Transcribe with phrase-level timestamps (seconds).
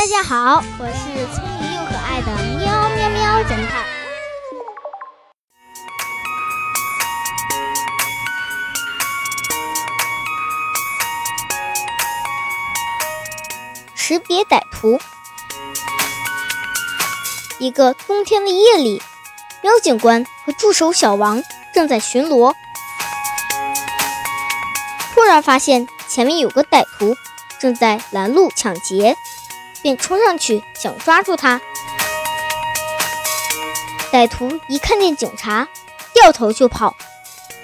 [0.00, 3.84] 大家好，我是聪明又可爱的喵喵喵侦探。
[13.94, 14.98] 识别歹徒。
[17.58, 19.02] 一个冬天的夜里，
[19.60, 21.42] 喵警官和助手小王
[21.74, 22.54] 正在巡逻，
[25.12, 27.14] 突然发现前面有个歹徒
[27.58, 29.14] 正在拦路抢劫。
[29.82, 31.60] 便冲上去想抓住他，
[34.12, 35.68] 歹徒一看见警察，
[36.12, 36.96] 掉头就跑，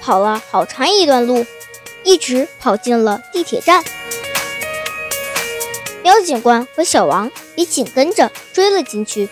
[0.00, 1.44] 跑了好长一段路，
[2.04, 3.84] 一直跑进了地铁站。
[6.02, 9.28] 喵警官和小王也紧跟着追了进去。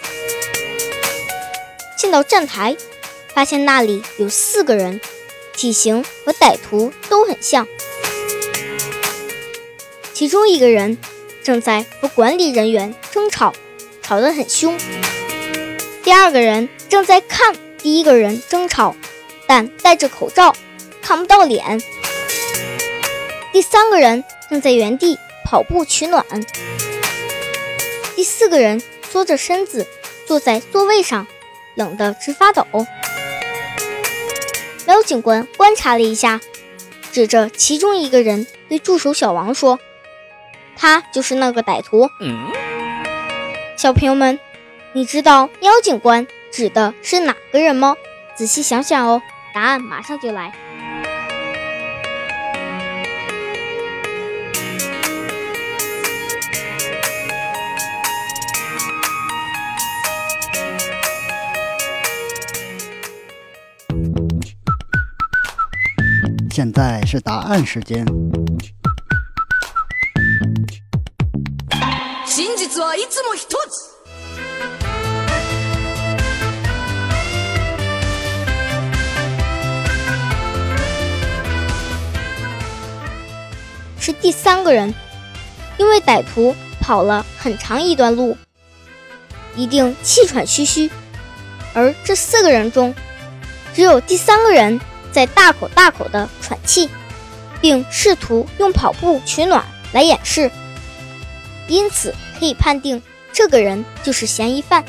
[1.96, 2.77] 进到站台，
[3.32, 5.00] 发现那里有四个人，
[5.55, 7.66] 体型和歹徒都很像，
[10.12, 10.98] 其中一个人。
[11.44, 13.52] 正在和管理人员争吵，
[14.02, 14.76] 吵得很凶。
[16.02, 18.96] 第二个人正在看第一个人争吵，
[19.46, 20.56] 但戴着口罩，
[21.02, 21.80] 看不到脸。
[23.52, 26.24] 第三个人正在原地跑步取暖。
[28.16, 29.86] 第四个人缩着身子
[30.26, 31.26] 坐在座位上，
[31.74, 32.66] 冷得直发抖。
[34.86, 36.41] 喵警官观察了一下，
[37.12, 39.78] 指着其中一个人对助手小王说。
[40.77, 42.08] 他就是那个歹徒。
[43.77, 44.39] 小朋友们，
[44.92, 47.97] 你知道喵警官指的是哪个人吗？
[48.36, 49.22] 仔细想想哦，
[49.55, 50.53] 答案马上就来。
[66.50, 68.06] 现在是答案时间。
[72.47, 73.95] 真実はいつも一つ
[83.99, 84.93] 是第三个人，
[85.78, 88.37] 因为歹徒跑了很长一段路，
[89.56, 90.91] 一定气喘吁吁。
[91.72, 92.94] 而这四个人中，
[93.72, 94.78] 只有第三个人
[95.10, 96.91] 在大口大口的喘气，
[97.62, 100.50] 并试图用跑步取暖来掩饰，
[101.69, 103.00] 因此可以判定
[103.33, 104.84] 这个人就是嫌疑犯。